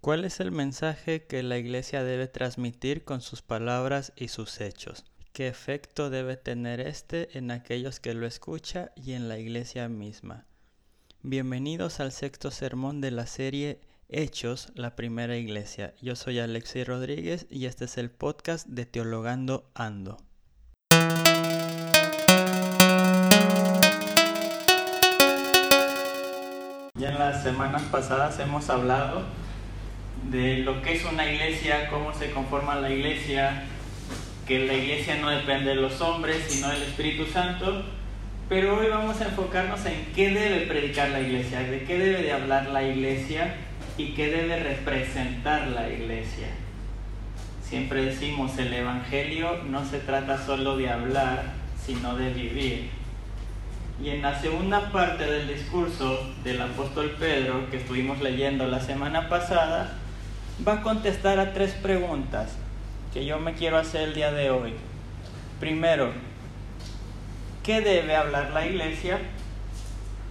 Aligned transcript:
¿Cuál 0.00 0.24
es 0.24 0.40
el 0.40 0.50
mensaje 0.50 1.26
que 1.26 1.42
la 1.42 1.58
Iglesia 1.58 2.02
debe 2.02 2.26
transmitir 2.26 3.04
con 3.04 3.20
sus 3.20 3.42
palabras 3.42 4.14
y 4.16 4.28
sus 4.28 4.58
hechos? 4.62 5.04
¿Qué 5.34 5.46
efecto 5.46 6.08
debe 6.08 6.38
tener 6.38 6.80
este 6.80 7.36
en 7.36 7.50
aquellos 7.50 8.00
que 8.00 8.14
lo 8.14 8.26
escuchan 8.26 8.90
y 8.96 9.12
en 9.12 9.28
la 9.28 9.38
Iglesia 9.38 9.90
misma? 9.90 10.46
Bienvenidos 11.22 12.00
al 12.00 12.12
sexto 12.12 12.50
sermón 12.50 13.02
de 13.02 13.10
la 13.10 13.26
serie 13.26 13.82
Hechos, 14.08 14.72
la 14.74 14.96
primera 14.96 15.36
iglesia. 15.36 15.92
Yo 16.00 16.16
soy 16.16 16.38
Alexis 16.38 16.86
Rodríguez 16.86 17.46
y 17.50 17.66
este 17.66 17.84
es 17.84 17.98
el 17.98 18.10
podcast 18.10 18.66
de 18.68 18.86
Teologando 18.86 19.70
Ando. 19.74 20.16
Ya 26.94 27.10
en 27.10 27.18
las 27.18 27.42
semanas 27.42 27.82
pasadas 27.92 28.38
hemos 28.38 28.70
hablado 28.70 29.24
de 30.30 30.58
lo 30.58 30.80
que 30.80 30.94
es 30.94 31.04
una 31.04 31.30
iglesia, 31.30 31.88
cómo 31.90 32.14
se 32.14 32.30
conforma 32.30 32.76
la 32.76 32.90
iglesia, 32.90 33.64
que 34.46 34.64
la 34.64 34.74
iglesia 34.74 35.16
no 35.16 35.28
depende 35.28 35.70
de 35.70 35.76
los 35.76 36.00
hombres, 36.00 36.44
sino 36.48 36.68
del 36.68 36.82
Espíritu 36.82 37.26
Santo. 37.26 37.84
Pero 38.48 38.78
hoy 38.78 38.88
vamos 38.88 39.20
a 39.20 39.26
enfocarnos 39.26 39.84
en 39.86 40.06
qué 40.14 40.30
debe 40.30 40.66
predicar 40.66 41.10
la 41.10 41.20
iglesia, 41.20 41.60
de 41.60 41.82
qué 41.82 41.98
debe 41.98 42.22
de 42.22 42.32
hablar 42.32 42.68
la 42.68 42.82
iglesia 42.84 43.54
y 43.96 44.12
qué 44.12 44.28
debe 44.28 44.60
representar 44.60 45.68
la 45.68 45.88
iglesia. 45.88 46.48
Siempre 47.62 48.04
decimos, 48.04 48.56
el 48.58 48.72
Evangelio 48.72 49.62
no 49.68 49.84
se 49.84 49.98
trata 49.98 50.44
solo 50.44 50.76
de 50.76 50.90
hablar, 50.90 51.42
sino 51.84 52.16
de 52.16 52.32
vivir. 52.32 52.90
Y 54.02 54.10
en 54.10 54.22
la 54.22 54.40
segunda 54.40 54.90
parte 54.90 55.24
del 55.24 55.48
discurso 55.48 56.32
del 56.42 56.60
apóstol 56.60 57.14
Pedro, 57.18 57.68
que 57.70 57.76
estuvimos 57.76 58.20
leyendo 58.20 58.66
la 58.66 58.80
semana 58.80 59.28
pasada, 59.28 59.99
va 60.66 60.74
a 60.74 60.82
contestar 60.82 61.38
a 61.38 61.52
tres 61.52 61.72
preguntas 61.72 62.50
que 63.12 63.24
yo 63.24 63.38
me 63.38 63.54
quiero 63.54 63.78
hacer 63.78 64.02
el 64.02 64.14
día 64.14 64.32
de 64.32 64.50
hoy. 64.50 64.74
Primero, 65.58 66.12
¿qué 67.62 67.80
debe 67.80 68.16
hablar 68.16 68.50
la 68.50 68.66
iglesia? 68.66 69.18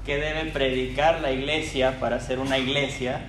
¿Qué 0.06 0.18
debe 0.18 0.52
predicar 0.52 1.22
la 1.22 1.31
iglesia 1.31 2.00
para 2.00 2.20
ser 2.20 2.40
una 2.40 2.58
iglesia? 2.58 3.22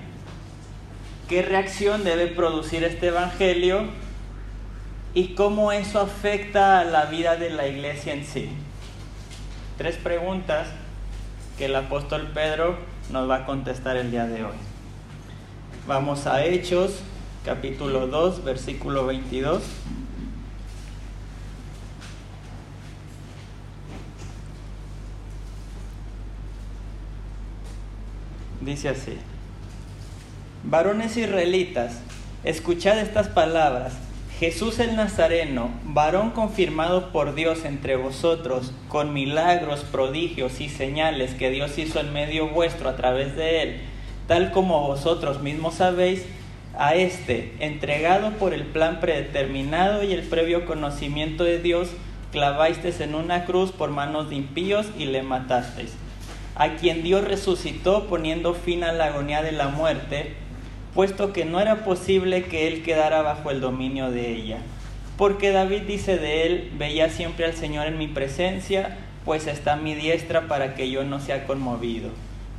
¿Qué 1.29 1.43
reacción 1.43 2.05
debe 2.05 2.27
producir 2.27 2.85
este 2.85 3.09
evangelio? 3.09 3.85
¿Y 5.15 5.35
cómo 5.35 5.73
eso 5.73 6.01
afecta 6.01 6.81
a 6.81 6.85
la 6.85 7.07
vida 7.07 7.37
de 7.37 7.51
la 7.51 7.67
iglesia 7.67 8.13
en 8.13 8.25
sí? 8.25 8.49
Tres 9.79 9.97
preguntas 9.97 10.69
que 11.59 11.67
el 11.67 11.75
apóstol 11.75 12.31
Pedro 12.33 12.79
nos 13.11 13.29
va 13.29 13.37
a 13.37 13.47
contestar 13.47 13.97
el 13.97 14.11
día 14.11 14.27
de 14.27 14.45
hoy. 14.45 14.70
Vamos 15.91 16.29
a 16.29 16.45
Hechos, 16.45 17.01
capítulo 17.45 18.07
2, 18.07 18.45
versículo 18.45 19.07
22. 19.07 19.61
Dice 28.61 28.89
así, 28.91 29.17
varones 30.63 31.17
israelitas, 31.17 31.99
escuchad 32.45 33.01
estas 33.01 33.27
palabras. 33.27 33.95
Jesús 34.39 34.79
el 34.79 34.95
Nazareno, 34.95 35.71
varón 35.83 36.31
confirmado 36.31 37.11
por 37.11 37.35
Dios 37.35 37.65
entre 37.65 37.97
vosotros, 37.97 38.73
con 38.89 39.13
milagros, 39.13 39.81
prodigios 39.81 40.61
y 40.61 40.69
señales 40.69 41.35
que 41.35 41.51
Dios 41.51 41.79
hizo 41.79 41.99
en 41.99 42.13
medio 42.13 42.47
vuestro 42.47 42.89
a 42.89 42.95
través 42.95 43.35
de 43.35 43.63
él, 43.63 43.90
tal 44.31 44.53
como 44.53 44.87
vosotros 44.87 45.43
mismos 45.43 45.75
sabéis, 45.75 46.25
a 46.79 46.95
este, 46.95 47.53
entregado 47.59 48.31
por 48.35 48.55
el 48.55 48.63
plan 48.63 49.01
predeterminado 49.01 50.05
y 50.05 50.13
el 50.13 50.23
previo 50.23 50.67
conocimiento 50.67 51.43
de 51.43 51.59
Dios, 51.59 51.89
clavasteis 52.31 53.01
en 53.01 53.17
una 53.17 53.45
cruz 53.45 53.73
por 53.73 53.91
manos 53.91 54.31
de 54.31 54.37
impíos 54.37 54.87
y 54.97 55.07
le 55.07 55.25
matasteis 55.25 55.97
a 56.55 56.77
quien 56.77 57.03
Dios 57.03 57.25
resucitó 57.25 58.07
poniendo 58.07 58.55
fin 58.55 58.85
a 58.85 58.93
la 58.93 59.07
agonía 59.07 59.43
de 59.43 59.51
la 59.51 59.67
muerte, 59.67 60.35
puesto 60.95 61.33
que 61.33 61.45
no 61.45 61.59
era 61.59 61.85
posible 61.85 62.45
que 62.45 62.69
él 62.69 62.85
quedara 62.85 63.23
bajo 63.23 63.51
el 63.51 63.61
dominio 63.61 64.13
de 64.13 64.31
ella. 64.31 64.59
Porque 65.17 65.51
David 65.51 65.83
dice 65.89 66.19
de 66.19 66.47
él, 66.47 66.71
veía 66.79 67.09
siempre 67.09 67.47
al 67.47 67.55
Señor 67.55 67.89
en 67.89 67.99
mi 67.99 68.07
presencia, 68.07 68.97
pues 69.25 69.49
está 69.49 69.73
a 69.73 69.77
mi 69.77 69.97
diestra 69.97 70.47
para 70.47 70.77
que 70.77 70.89
yo 70.89 71.03
no 71.03 71.19
sea 71.19 71.49
conmovido. 71.49 72.11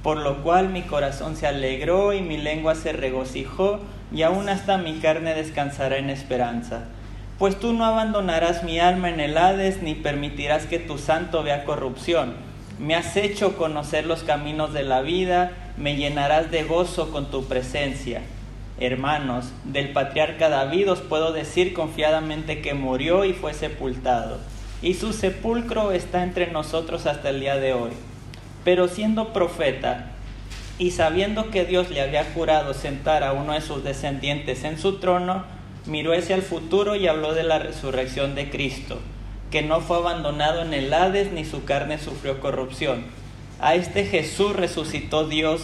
Por 0.04 0.18
lo 0.18 0.44
cual 0.44 0.70
mi 0.70 0.82
corazón 0.82 1.36
se 1.36 1.48
alegró 1.48 2.14
y 2.14 2.22
mi 2.22 2.38
lengua 2.38 2.76
se 2.76 2.94
regocijó, 2.94 3.80
y 4.14 4.24
aún 4.24 4.50
hasta 4.50 4.78
mi 4.78 5.00
carne 5.00 5.34
descansará 5.34 5.98
en 5.98 6.10
esperanza. 6.10 6.86
Pues 7.38 7.60
tú 7.60 7.74
no 7.74 7.86
abandonarás 7.86 8.64
mi 8.64 8.80
alma 8.80 9.10
en 9.10 9.20
el 9.20 9.38
Hades, 9.38 9.82
ni 9.82 9.96
permitirás 9.96 10.66
que 10.66 10.80
tu 10.80 10.98
santo 10.98 11.44
vea 11.44 11.64
corrupción 11.66 12.52
me 12.82 12.96
has 12.96 13.16
hecho 13.16 13.58
conocer 13.58 14.08
los 14.08 14.24
caminos 14.24 14.74
de 14.74 14.82
la 14.82 15.02
vida, 15.02 15.52
me 15.78 15.98
llenarás 15.98 16.50
de 16.50 16.64
gozo 16.64 17.12
con 17.12 17.30
tu 17.30 17.46
presencia. 17.46 18.24
Hermanos, 18.80 19.52
del 19.66 19.94
patriarca 19.94 20.50
David 20.50 20.92
os 20.92 21.00
puedo 21.02 21.32
decir 21.32 21.74
confiadamente 21.74 22.60
que 22.62 22.74
murió 22.74 23.24
y 23.24 23.34
fue 23.34 23.54
sepultado, 23.54 24.40
y 24.82 24.96
su 24.96 25.14
sepulcro 25.14 25.92
está 25.92 26.24
entre 26.24 26.48
nosotros 26.48 27.06
hasta 27.06 27.30
el 27.30 27.42
día 27.42 27.58
de 27.58 27.74
hoy. 27.74 27.92
Pero 28.64 28.88
siendo 28.88 29.34
profeta, 29.34 30.12
y 30.78 30.92
sabiendo 30.92 31.52
que 31.52 31.66
Dios 31.66 31.90
le 31.90 32.02
había 32.02 32.26
jurado 32.34 32.74
sentar 32.74 33.24
a 33.24 33.34
uno 33.34 33.54
de 33.54 33.62
sus 33.62 33.84
descendientes 33.84 34.64
en 34.64 34.80
su 34.80 34.98
trono, 34.98 35.44
miró 35.86 36.14
hacia 36.14 36.36
el 36.36 36.42
futuro 36.42 36.96
y 36.96 37.08
habló 37.08 37.34
de 37.34 37.44
la 37.44 37.60
resurrección 37.60 38.36
de 38.36 38.50
Cristo 38.50 39.00
que 39.52 39.62
no 39.62 39.82
fue 39.82 39.98
abandonado 39.98 40.62
en 40.62 40.74
el 40.74 40.92
Hades 40.94 41.32
ni 41.34 41.44
su 41.44 41.66
carne 41.66 42.00
sufrió 42.00 42.40
corrupción. 42.40 43.04
A 43.60 43.76
este 43.76 44.06
Jesús 44.06 44.56
resucitó 44.56 45.28
Dios, 45.28 45.64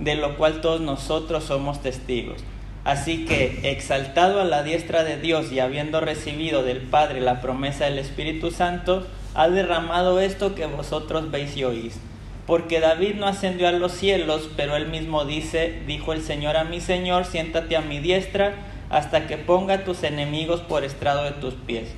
de 0.00 0.16
lo 0.16 0.36
cual 0.36 0.60
todos 0.60 0.80
nosotros 0.80 1.44
somos 1.44 1.80
testigos. 1.80 2.42
Así 2.82 3.24
que, 3.26 3.60
exaltado 3.70 4.40
a 4.40 4.44
la 4.44 4.62
diestra 4.62 5.04
de 5.04 5.16
Dios 5.18 5.52
y 5.52 5.60
habiendo 5.60 6.00
recibido 6.00 6.64
del 6.64 6.78
Padre 6.80 7.20
la 7.20 7.40
promesa 7.40 7.84
del 7.84 7.98
Espíritu 7.98 8.50
Santo, 8.50 9.06
ha 9.34 9.48
derramado 9.48 10.18
esto 10.18 10.54
que 10.54 10.66
vosotros 10.66 11.30
veis 11.30 11.56
y 11.56 11.64
oís. 11.64 12.00
Porque 12.46 12.80
David 12.80 13.14
no 13.14 13.26
ascendió 13.26 13.68
a 13.68 13.72
los 13.72 13.92
cielos, 13.92 14.50
pero 14.56 14.76
él 14.76 14.88
mismo 14.88 15.24
dice, 15.24 15.82
dijo 15.86 16.12
el 16.12 16.22
Señor 16.22 16.56
a 16.56 16.64
mi 16.64 16.80
Señor, 16.80 17.24
siéntate 17.24 17.76
a 17.76 17.80
mi 17.80 18.00
diestra 18.00 18.54
hasta 18.88 19.26
que 19.26 19.36
ponga 19.36 19.74
a 19.74 19.84
tus 19.84 20.02
enemigos 20.02 20.60
por 20.60 20.84
estrado 20.84 21.24
de 21.24 21.32
tus 21.32 21.54
pies. 21.54 21.90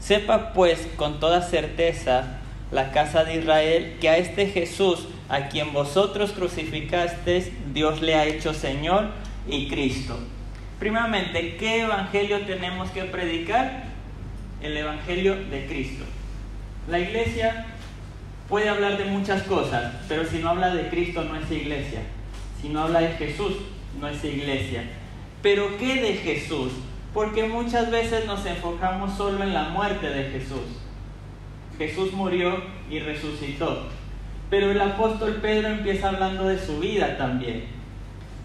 Sepa 0.00 0.52
pues 0.52 0.86
con 0.96 1.18
toda 1.18 1.42
certeza 1.42 2.38
la 2.70 2.92
casa 2.92 3.24
de 3.24 3.36
Israel 3.36 3.96
que 4.00 4.08
a 4.08 4.18
este 4.18 4.46
Jesús, 4.46 5.08
a 5.28 5.48
quien 5.48 5.72
vosotros 5.72 6.32
crucificasteis, 6.32 7.50
Dios 7.72 8.02
le 8.02 8.14
ha 8.14 8.26
hecho 8.26 8.52
Señor 8.52 9.06
y 9.48 9.68
Cristo. 9.68 10.18
Primeramente, 10.78 11.56
¿qué 11.56 11.82
evangelio 11.82 12.40
tenemos 12.42 12.90
que 12.90 13.04
predicar? 13.04 13.84
El 14.62 14.76
evangelio 14.76 15.36
de 15.36 15.66
Cristo. 15.66 16.04
La 16.88 16.98
iglesia 16.98 17.66
puede 18.48 18.68
hablar 18.68 18.98
de 18.98 19.04
muchas 19.06 19.42
cosas, 19.42 19.94
pero 20.08 20.24
si 20.24 20.38
no 20.38 20.50
habla 20.50 20.74
de 20.74 20.88
Cristo 20.88 21.24
no 21.24 21.36
es 21.36 21.50
iglesia. 21.50 22.00
Si 22.60 22.68
no 22.68 22.82
habla 22.82 23.00
de 23.00 23.12
Jesús, 23.14 23.52
no 24.00 24.08
es 24.08 24.22
iglesia. 24.24 24.84
Pero 25.42 25.76
¿qué 25.78 26.00
de 26.00 26.14
Jesús? 26.14 26.72
porque 27.16 27.44
muchas 27.44 27.90
veces 27.90 28.26
nos 28.26 28.44
enfocamos 28.44 29.16
solo 29.16 29.42
en 29.42 29.54
la 29.54 29.70
muerte 29.70 30.06
de 30.06 30.24
Jesús. 30.24 30.82
Jesús 31.78 32.12
murió 32.12 32.62
y 32.90 32.98
resucitó. 32.98 33.86
Pero 34.50 34.70
el 34.70 34.78
apóstol 34.78 35.38
Pedro 35.40 35.68
empieza 35.68 36.10
hablando 36.10 36.46
de 36.46 36.58
su 36.58 36.78
vida 36.78 37.16
también. 37.16 37.64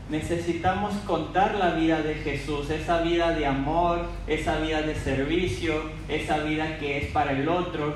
Necesitamos 0.09 0.93
contar 1.05 1.55
la 1.55 1.71
vida 1.71 2.01
de 2.01 2.15
Jesús, 2.15 2.69
esa 2.69 3.01
vida 3.01 3.33
de 3.33 3.45
amor, 3.45 4.05
esa 4.25 4.57
vida 4.59 4.81
de 4.83 4.95
servicio, 4.95 5.73
esa 6.07 6.37
vida 6.37 6.77
que 6.77 6.99
es 6.99 7.07
para 7.11 7.33
el 7.33 7.49
otro, 7.49 7.95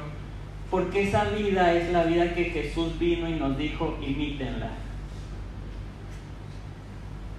porque 0.75 1.03
esa 1.03 1.23
vida 1.23 1.73
es 1.73 1.89
la 1.93 2.03
vida 2.03 2.33
que 2.33 2.43
Jesús 2.49 2.99
vino 2.99 3.29
y 3.29 3.35
nos 3.35 3.57
dijo, 3.57 3.97
imítenla. 4.05 4.71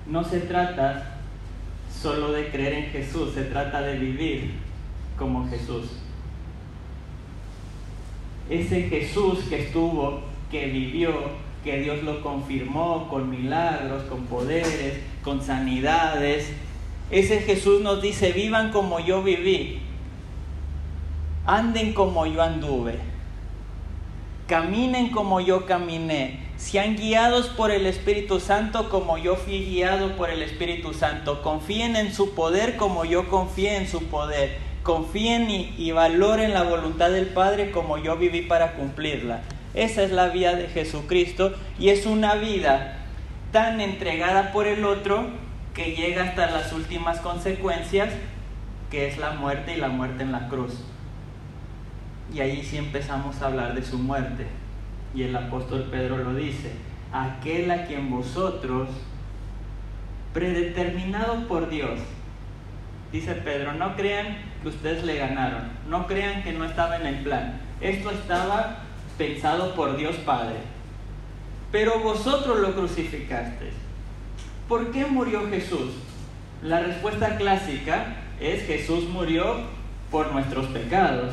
No 0.07 0.25
se 0.25 0.41
trata 0.41 1.19
solo 1.93 2.33
de 2.33 2.49
creer 2.49 2.73
en 2.73 2.87
Jesús, 2.87 3.35
se 3.35 3.43
trata 3.43 3.83
de 3.83 3.99
vivir 3.99 4.53
como 5.19 5.47
Jesús. 5.51 5.99
Ese 8.49 8.85
Jesús 8.85 9.41
que 9.51 9.65
estuvo, 9.65 10.23
que 10.51 10.69
vivió, 10.69 11.13
que 11.63 11.81
Dios 11.81 12.05
lo 12.05 12.23
confirmó 12.23 13.07
con 13.11 13.29
milagros, 13.29 14.05
con 14.05 14.25
poderes, 14.25 15.01
con 15.23 15.43
sanidades. 15.43 16.55
Ese 17.11 17.41
Jesús 17.41 17.83
nos 17.83 18.01
dice, 18.01 18.33
vivan 18.33 18.73
como 18.73 18.99
yo 18.99 19.23
viví, 19.23 19.81
anden 21.45 21.93
como 21.93 22.25
yo 22.25 22.41
anduve, 22.41 22.99
caminen 24.47 25.11
como 25.11 25.41
yo 25.41 25.67
caminé, 25.67 26.41
sean 26.57 26.97
guiados 26.97 27.49
por 27.49 27.71
el 27.71 27.87
Espíritu 27.87 28.41
Santo 28.41 28.89
como 28.89 29.19
yo 29.19 29.37
fui 29.37 29.65
guiado 29.65 30.17
por 30.17 30.31
el 30.31 30.43
Espíritu 30.43 30.95
Santo. 30.95 31.43
Confíen 31.43 31.97
en 31.97 32.15
su 32.15 32.35
poder 32.35 32.77
como 32.77 33.05
yo 33.05 33.29
confié 33.29 33.77
en 33.77 33.89
su 33.89 34.05
poder. 34.05 34.59
Confíen 34.83 35.51
y, 35.51 35.75
y, 35.77 35.91
valoren 35.91 36.55
la 36.55 36.63
voluntad 36.63 37.11
del 37.11 37.27
Padre 37.27 37.73
como 37.73 37.99
yo 37.99 38.17
viví 38.17 38.43
para 38.43 38.75
cumplirla. 38.75 39.43
Esa 39.75 40.05
es 40.05 40.13
la 40.13 40.29
vida 40.29 40.55
de 40.55 40.69
Jesucristo 40.69 41.53
y 41.79 41.89
es 41.89 42.07
una 42.07 42.37
vida 42.37 43.05
tan 43.51 43.81
entregada 43.81 44.53
por 44.53 44.69
el 44.69 44.85
otro 44.85 45.27
que 45.75 45.97
llega 45.97 46.23
hasta 46.23 46.51
las 46.51 46.73
últimas 46.73 47.19
consecuencias, 47.19 48.15
que 48.91 49.09
es 49.09 49.19
la 49.19 49.33
muerte 49.33 49.77
y 49.77 49.81
la 49.81 49.89
muerte 49.89 50.23
en 50.23 50.33
la 50.33 50.49
cruz. 50.49 50.85
Y 52.35 52.41
ahí 52.41 52.63
sí 52.63 52.77
empezamos 52.77 53.41
a 53.41 53.47
hablar 53.47 53.75
de 53.75 53.83
su 53.83 53.99
muerte. 53.99 54.47
Y 55.15 55.23
el 55.23 55.37
apóstol 55.37 55.89
Pedro 55.91 56.19
lo 56.19 56.35
dice, 56.35 56.73
aquel 57.13 57.71
a 57.71 57.87
quien 57.87 58.11
vosotros, 58.11 58.89
predeterminado 60.35 61.47
por 61.49 61.71
Dios, 61.71 62.01
dice 63.13 63.35
Pedro, 63.35 63.73
no 63.73 63.97
crean 63.97 64.39
que 64.63 64.69
ustedes 64.69 65.05
le 65.05 65.17
ganaron, 65.17 65.63
no 65.89 66.07
crean 66.07 66.43
que 66.43 66.53
no 66.53 66.65
estaba 66.65 66.97
en 66.97 67.07
el 67.07 67.23
plan, 67.23 67.61
esto 67.81 68.11
estaba 68.11 68.79
pensado 69.17 69.75
por 69.75 69.97
Dios 69.97 70.17
Padre, 70.17 70.57
pero 71.73 72.01
vosotros 72.01 72.61
lo 72.61 72.75
crucificasteis. 72.75 73.75
¿Por 74.69 74.91
qué 74.91 75.07
murió 75.07 75.49
Jesús? 75.49 75.93
La 76.63 76.81
respuesta 76.81 77.37
clásica 77.37 78.17
es 78.41 78.67
Jesús 78.67 79.05
murió 79.09 79.61
por 80.11 80.33
nuestros 80.33 80.67
pecados. 80.67 81.33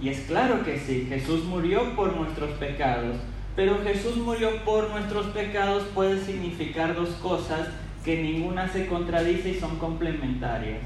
Y 0.00 0.08
es 0.08 0.20
claro 0.22 0.64
que 0.64 0.78
sí, 0.78 1.06
Jesús 1.08 1.44
murió 1.44 1.94
por 1.94 2.14
nuestros 2.16 2.50
pecados, 2.52 3.16
pero 3.56 3.80
Jesús 3.82 4.16
murió 4.16 4.64
por 4.64 4.90
nuestros 4.90 5.26
pecados 5.26 5.84
puede 5.94 6.20
significar 6.20 6.94
dos 6.94 7.10
cosas 7.22 7.68
que 8.04 8.20
ninguna 8.20 8.68
se 8.68 8.86
contradice 8.86 9.50
y 9.50 9.60
son 9.60 9.78
complementarias. 9.78 10.80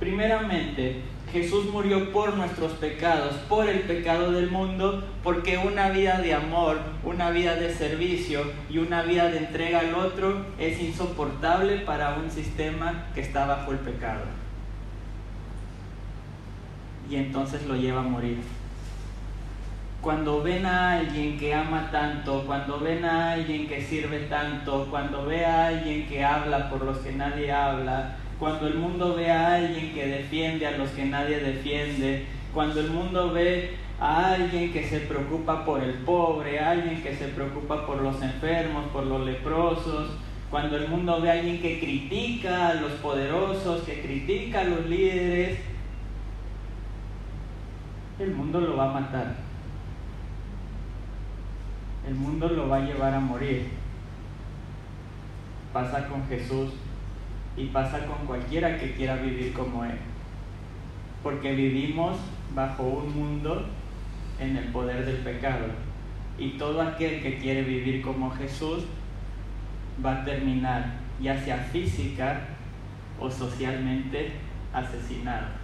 Primeramente, 0.00 1.02
Jesús 1.32 1.66
murió 1.66 2.12
por 2.12 2.34
nuestros 2.36 2.72
pecados, 2.72 3.34
por 3.48 3.68
el 3.68 3.80
pecado 3.80 4.32
del 4.32 4.50
mundo, 4.50 5.04
porque 5.22 5.56
una 5.56 5.88
vida 5.88 6.20
de 6.20 6.34
amor, 6.34 6.78
una 7.04 7.30
vida 7.30 7.54
de 7.56 7.72
servicio 7.72 8.42
y 8.68 8.78
una 8.78 9.02
vida 9.02 9.30
de 9.30 9.38
entrega 9.38 9.80
al 9.80 9.94
otro 9.94 10.44
es 10.58 10.80
insoportable 10.80 11.78
para 11.78 12.14
un 12.14 12.30
sistema 12.30 13.06
que 13.14 13.20
está 13.20 13.46
bajo 13.46 13.72
el 13.72 13.78
pecado 13.78 14.43
y 17.10 17.16
entonces 17.16 17.66
lo 17.66 17.76
lleva 17.76 18.00
a 18.00 18.04
morir. 18.04 18.38
Cuando 20.00 20.42
ven 20.42 20.66
a 20.66 20.94
alguien 20.94 21.38
que 21.38 21.54
ama 21.54 21.88
tanto, 21.90 22.44
cuando 22.46 22.78
ven 22.78 23.04
a 23.04 23.32
alguien 23.32 23.66
que 23.66 23.80
sirve 23.80 24.20
tanto, 24.28 24.86
cuando 24.90 25.24
ve 25.24 25.46
a 25.46 25.68
alguien 25.68 26.06
que 26.06 26.22
habla 26.22 26.68
por 26.68 26.84
los 26.84 26.98
que 26.98 27.12
nadie 27.12 27.50
habla, 27.50 28.16
cuando 28.38 28.66
el 28.66 28.74
mundo 28.74 29.14
ve 29.14 29.30
a 29.30 29.54
alguien 29.54 29.94
que 29.94 30.06
defiende 30.06 30.66
a 30.66 30.76
los 30.76 30.90
que 30.90 31.06
nadie 31.06 31.38
defiende, 31.38 32.26
cuando 32.52 32.80
el 32.80 32.90
mundo 32.90 33.32
ve 33.32 33.76
a 33.98 34.34
alguien 34.34 34.72
que 34.72 34.86
se 34.86 35.00
preocupa 35.00 35.64
por 35.64 35.82
el 35.82 35.94
pobre, 35.94 36.60
alguien 36.60 37.02
que 37.02 37.14
se 37.14 37.28
preocupa 37.28 37.86
por 37.86 38.02
los 38.02 38.20
enfermos, 38.20 38.88
por 38.92 39.06
los 39.06 39.24
leprosos, 39.24 40.10
cuando 40.50 40.76
el 40.76 40.88
mundo 40.88 41.20
ve 41.20 41.30
a 41.30 41.34
alguien 41.34 41.62
que 41.62 41.80
critica 41.80 42.68
a 42.68 42.74
los 42.74 42.92
poderosos, 42.92 43.82
que 43.82 44.02
critica 44.02 44.60
a 44.60 44.64
los 44.64 44.86
líderes, 44.86 45.58
el 48.18 48.32
mundo 48.32 48.60
lo 48.60 48.76
va 48.76 48.90
a 48.90 49.00
matar. 49.00 49.34
El 52.06 52.14
mundo 52.14 52.48
lo 52.48 52.68
va 52.68 52.76
a 52.76 52.80
llevar 52.80 53.14
a 53.14 53.20
morir. 53.20 53.68
Pasa 55.72 56.06
con 56.06 56.26
Jesús 56.28 56.70
y 57.56 57.66
pasa 57.66 58.06
con 58.06 58.26
cualquiera 58.26 58.78
que 58.78 58.94
quiera 58.94 59.16
vivir 59.16 59.52
como 59.52 59.84
Él. 59.84 59.98
Porque 61.22 61.54
vivimos 61.54 62.18
bajo 62.54 62.84
un 62.84 63.16
mundo 63.16 63.66
en 64.38 64.56
el 64.56 64.66
poder 64.66 65.04
del 65.04 65.18
pecado. 65.18 65.66
Y 66.38 66.50
todo 66.50 66.82
aquel 66.82 67.20
que 67.20 67.38
quiere 67.38 67.62
vivir 67.62 68.02
como 68.02 68.30
Jesús 68.30 68.84
va 70.04 70.20
a 70.20 70.24
terminar 70.24 71.00
ya 71.20 71.36
sea 71.40 71.56
física 71.58 72.40
o 73.18 73.30
socialmente 73.30 74.32
asesinado 74.72 75.63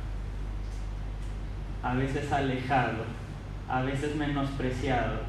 a 1.83 1.95
veces 1.95 2.31
alejado, 2.33 3.05
a 3.69 3.83
veces 3.83 4.17
menospreciado. 4.17 5.21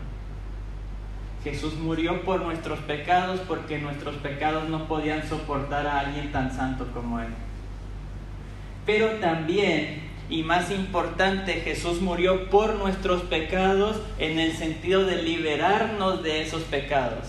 Jesús 1.44 1.74
murió 1.76 2.22
por 2.22 2.42
nuestros 2.42 2.80
pecados 2.80 3.40
porque 3.48 3.80
nuestros 3.80 4.16
pecados 4.18 4.70
no 4.70 4.88
podían 4.88 5.28
soportar 5.28 5.88
a 5.88 6.00
alguien 6.02 6.32
tan 6.32 6.56
santo 6.56 6.88
como 6.94 7.20
Él. 7.20 7.34
Pero 8.86 9.08
también, 9.14 10.04
y 10.30 10.44
más 10.44 10.70
importante, 10.72 11.54
Jesús 11.62 12.00
murió 12.02 12.50
por 12.50 12.76
nuestros 12.76 13.24
pecados 13.24 14.00
en 14.20 14.40
el 14.40 14.54
sentido 14.54 15.06
de 15.06 15.24
liberarnos 15.24 16.22
de 16.22 16.42
esos 16.42 16.62
pecados. 16.64 17.28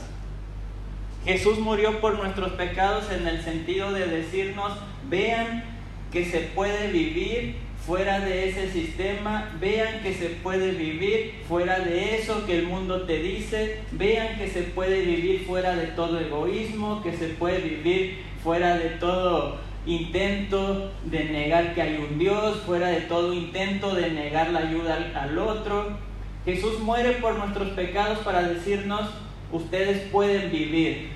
Jesús 1.25 1.59
murió 1.59 2.01
por 2.01 2.19
nuestros 2.19 2.53
pecados 2.53 3.11
en 3.11 3.27
el 3.27 3.43
sentido 3.43 3.93
de 3.93 4.07
decirnos, 4.07 4.73
vean 5.09 5.65
que 6.11 6.25
se 6.27 6.41
puede 6.41 6.89
vivir 6.91 7.57
fuera 7.87 8.20
de 8.20 8.49
ese 8.49 8.70
sistema, 8.70 9.50
vean 9.61 10.02
que 10.02 10.14
se 10.14 10.29
puede 10.29 10.70
vivir 10.73 11.43
fuera 11.49 11.81
de 11.81 12.17
eso 12.17 12.46
que 12.46 12.61
el 12.61 12.67
mundo 12.67 13.02
te 13.02 13.19
dice, 13.19 13.81
vean 13.90 14.38
que 14.38 14.49
se 14.49 14.62
puede 14.62 15.02
vivir 15.02 15.44
fuera 15.46 15.75
de 15.75 15.88
todo 15.88 16.20
egoísmo, 16.20 17.02
que 17.02 17.12
se 17.12 17.29
puede 17.29 17.58
vivir 17.58 18.23
fuera 18.43 18.76
de 18.76 18.90
todo 18.90 19.58
intento 19.84 20.93
de 21.05 21.25
negar 21.25 21.75
que 21.75 21.82
hay 21.82 21.96
un 21.96 22.19
Dios, 22.19 22.58
fuera 22.58 22.88
de 22.88 23.00
todo 23.00 23.32
intento 23.32 23.94
de 23.94 24.11
negar 24.11 24.50
la 24.50 24.61
ayuda 24.61 25.12
al, 25.17 25.37
otro. 25.38 25.99
Jesús 26.44 26.78
muere 26.78 27.14
por 27.14 27.37
nuestros 27.37 27.70
pecados 27.70 28.19
para 28.19 28.43
decirnos, 28.43 29.11
ustedes 29.50 30.08
pueden 30.12 30.52
vivir 30.52 31.08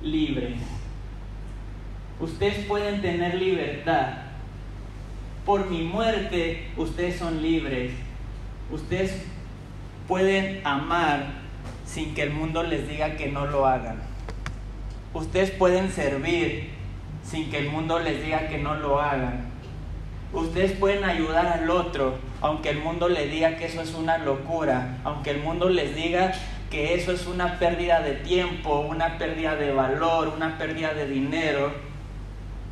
libres. 0.00 0.58
Ustedes 2.20 2.66
pueden 2.66 3.02
tener 3.02 3.34
libertad 3.34 4.29
por 5.44 5.68
mi 5.70 5.82
muerte 5.82 6.68
ustedes 6.76 7.16
son 7.16 7.42
libres. 7.42 7.92
Ustedes 8.70 9.24
pueden 10.06 10.66
amar 10.66 11.26
sin 11.86 12.14
que 12.14 12.22
el 12.22 12.30
mundo 12.30 12.62
les 12.62 12.88
diga 12.88 13.16
que 13.16 13.28
no 13.28 13.46
lo 13.46 13.66
hagan. 13.66 14.00
Ustedes 15.12 15.50
pueden 15.50 15.90
servir 15.90 16.70
sin 17.24 17.50
que 17.50 17.58
el 17.58 17.70
mundo 17.70 17.98
les 17.98 18.22
diga 18.22 18.48
que 18.48 18.58
no 18.58 18.74
lo 18.76 19.00
hagan. 19.00 19.50
Ustedes 20.32 20.72
pueden 20.72 21.02
ayudar 21.02 21.46
al 21.46 21.68
otro, 21.70 22.18
aunque 22.40 22.70
el 22.70 22.78
mundo 22.78 23.08
les 23.08 23.30
diga 23.30 23.56
que 23.56 23.66
eso 23.66 23.82
es 23.82 23.94
una 23.94 24.18
locura, 24.18 24.98
aunque 25.02 25.30
el 25.30 25.38
mundo 25.38 25.68
les 25.68 25.96
diga 25.96 26.32
que 26.70 26.94
eso 26.94 27.10
es 27.10 27.26
una 27.26 27.58
pérdida 27.58 28.00
de 28.00 28.12
tiempo, 28.12 28.80
una 28.80 29.18
pérdida 29.18 29.56
de 29.56 29.72
valor, 29.72 30.28
una 30.28 30.56
pérdida 30.56 30.94
de 30.94 31.08
dinero 31.08 31.89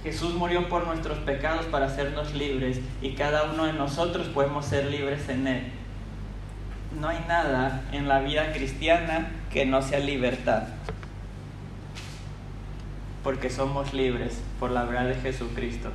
Jesús 0.03 0.35
murió 0.35 0.69
por 0.69 0.87
nuestros 0.87 1.19
pecados 1.19 1.67
para 1.67 1.87
hacernos 1.87 2.33
libres 2.35 2.81
y 3.03 3.15
cada 3.15 3.51
uno 3.51 3.67
de 3.67 3.73
nosotros 3.73 4.29
podemos 4.29 4.65
ser 4.65 4.87
libres 4.87 5.29
en 5.29 5.49
Él. 5.49 5.73
No 6.99 7.09
hay 7.09 7.19
nada 7.27 7.83
en 7.93 8.07
la 8.09 8.21
vida 8.21 8.53
cristiana 8.53 9.31
que 9.53 9.67
no 9.67 9.83
sea 9.83 9.99
libertad, 9.99 10.69
porque 13.25 13.51
somos 13.51 13.93
libres 13.93 14.41
por 14.61 14.71
la 14.71 14.85
verdad 14.85 15.07
de 15.07 15.17
Jesucristo. 15.17 15.91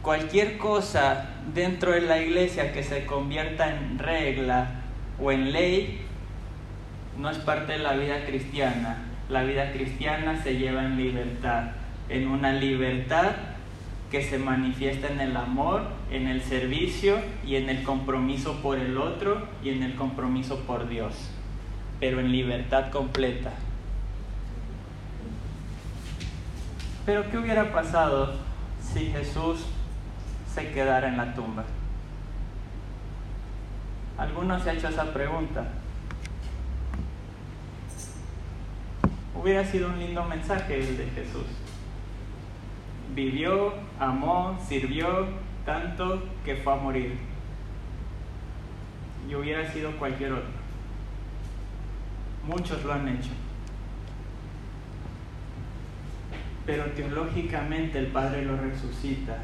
Cualquier 0.00 0.56
cosa 0.56 1.26
dentro 1.52 1.92
de 1.92 2.00
la 2.00 2.20
iglesia 2.20 2.72
que 2.72 2.82
se 2.82 3.04
convierta 3.04 3.68
en 3.68 3.98
regla 3.98 4.82
o 5.20 5.30
en 5.30 5.52
ley 5.52 6.00
no 7.18 7.28
es 7.28 7.38
parte 7.38 7.72
de 7.72 7.78
la 7.80 7.94
vida 7.94 8.24
cristiana. 8.24 9.04
La 9.28 9.42
vida 9.42 9.72
cristiana 9.72 10.42
se 10.42 10.56
lleva 10.56 10.84
en 10.84 10.96
libertad 10.96 11.72
en 12.08 12.28
una 12.28 12.52
libertad 12.52 13.32
que 14.10 14.22
se 14.22 14.38
manifiesta 14.38 15.08
en 15.08 15.20
el 15.20 15.36
amor, 15.36 15.82
en 16.10 16.28
el 16.28 16.42
servicio 16.42 17.18
y 17.44 17.56
en 17.56 17.68
el 17.68 17.82
compromiso 17.82 18.62
por 18.62 18.78
el 18.78 18.98
otro 18.98 19.46
y 19.64 19.70
en 19.70 19.82
el 19.82 19.96
compromiso 19.96 20.60
por 20.60 20.88
Dios, 20.88 21.14
pero 21.98 22.20
en 22.20 22.30
libertad 22.30 22.90
completa. 22.90 23.52
Pero 27.04 27.28
¿qué 27.30 27.38
hubiera 27.38 27.72
pasado 27.72 28.34
si 28.80 29.06
Jesús 29.06 29.66
se 30.52 30.70
quedara 30.70 31.08
en 31.08 31.16
la 31.16 31.34
tumba? 31.34 31.64
Algunos 34.18 34.62
se 34.62 34.70
ha 34.70 34.72
hecho 34.72 34.88
esa 34.88 35.12
pregunta. 35.12 35.68
Hubiera 39.34 39.64
sido 39.64 39.88
un 39.88 39.98
lindo 39.98 40.24
mensaje 40.24 40.80
el 40.80 40.96
de 40.96 41.06
Jesús 41.10 41.65
vivió, 43.14 43.74
amó, 43.98 44.58
sirvió 44.66 45.26
tanto 45.64 46.22
que 46.44 46.56
fue 46.56 46.72
a 46.72 46.76
morir. 46.76 47.18
Y 49.28 49.34
hubiera 49.34 49.70
sido 49.70 49.90
cualquier 49.98 50.32
otro. 50.32 50.56
Muchos 52.46 52.84
lo 52.84 52.92
han 52.92 53.08
hecho. 53.08 53.30
Pero 56.64 56.84
teológicamente 56.92 57.98
el 57.98 58.06
Padre 58.06 58.44
lo 58.44 58.56
resucita. 58.56 59.38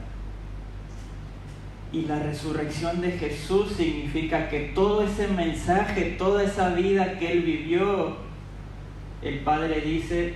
Y 1.93 2.07
la 2.07 2.21
resurrección 2.21 3.01
de 3.01 3.13
Jesús 3.13 3.73
significa 3.73 4.49
que 4.49 4.73
todo 4.75 5.03
ese 5.03 5.29
mensaje, 5.29 6.15
toda 6.17 6.43
esa 6.43 6.71
vida 6.71 7.19
que 7.19 7.33
Él 7.33 7.43
vivió, 7.43 8.17
el 9.21 9.41
Padre 9.41 9.81
dice, 9.83 10.35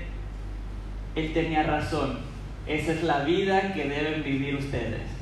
Él 1.14 1.33
tenía 1.33 1.62
razón. 1.62 2.25
Esa 2.66 2.92
es 2.92 3.02
la 3.02 3.20
vida 3.20 3.73
que 3.75 3.85
deben 3.85 4.23
vivir 4.23 4.56
ustedes. 4.56 5.16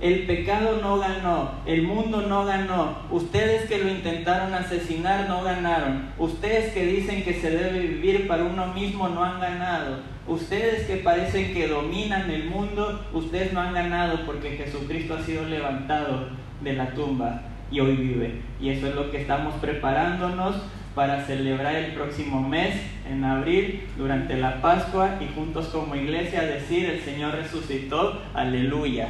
El 0.00 0.26
pecado 0.26 0.80
no 0.82 0.98
ganó, 0.98 1.52
el 1.64 1.82
mundo 1.82 2.22
no 2.22 2.44
ganó, 2.44 2.96
ustedes 3.12 3.68
que 3.68 3.78
lo 3.78 3.88
intentaron 3.88 4.52
asesinar 4.52 5.28
no 5.28 5.44
ganaron, 5.44 6.10
ustedes 6.18 6.72
que 6.72 6.84
dicen 6.84 7.22
que 7.22 7.34
se 7.34 7.50
debe 7.50 7.78
vivir 7.78 8.26
para 8.26 8.42
uno 8.42 8.66
mismo 8.74 9.08
no 9.08 9.22
han 9.22 9.38
ganado, 9.40 10.00
ustedes 10.26 10.88
que 10.88 10.96
parecen 10.96 11.54
que 11.54 11.68
dominan 11.68 12.28
el 12.32 12.46
mundo, 12.46 13.06
ustedes 13.12 13.52
no 13.52 13.60
han 13.60 13.74
ganado 13.74 14.26
porque 14.26 14.56
Jesucristo 14.56 15.14
ha 15.14 15.22
sido 15.22 15.44
levantado 15.44 16.30
de 16.62 16.72
la 16.72 16.90
tumba 16.94 17.42
y 17.70 17.78
hoy 17.78 17.94
vive. 17.94 18.40
Y 18.60 18.70
eso 18.70 18.88
es 18.88 18.96
lo 18.96 19.08
que 19.12 19.20
estamos 19.20 19.54
preparándonos 19.60 20.56
para 20.94 21.24
celebrar 21.24 21.74
el 21.74 21.92
próximo 21.92 22.40
mes, 22.46 22.76
en 23.10 23.24
abril, 23.24 23.88
durante 23.96 24.36
la 24.36 24.60
Pascua 24.60 25.18
y 25.20 25.32
juntos 25.34 25.68
como 25.68 25.94
iglesia 25.94 26.42
decir, 26.42 26.88
el 26.88 27.00
Señor 27.00 27.34
resucitó, 27.34 28.20
aleluya. 28.34 29.08